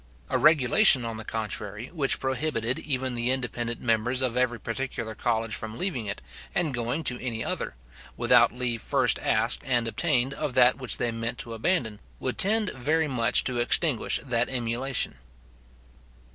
A 0.31 0.37
regulation, 0.39 1.05
on 1.05 1.17
the 1.17 1.23
contrary, 1.23 1.89
which 1.93 2.19
prohibited 2.19 2.79
even 2.79 3.13
the 3.13 3.29
independent 3.29 3.81
members 3.81 4.23
of 4.23 4.35
every 4.35 4.59
particular 4.59 5.13
college 5.13 5.53
from 5.53 5.77
leaving 5.77 6.07
it, 6.07 6.23
and 6.55 6.73
going 6.73 7.03
to 7.03 7.21
any 7.21 7.45
other, 7.45 7.75
without 8.17 8.51
leave 8.51 8.81
first 8.81 9.19
asked 9.19 9.61
and 9.63 9.87
obtained 9.87 10.33
of 10.33 10.55
that 10.55 10.79
which 10.79 10.97
they 10.97 11.11
meant 11.11 11.37
to 11.37 11.53
abandon, 11.53 11.99
would 12.19 12.39
tend 12.39 12.71
very 12.71 13.07
much 13.07 13.43
to 13.43 13.59
extinguish 13.59 14.19
that 14.25 14.49
emulation. 14.49 15.17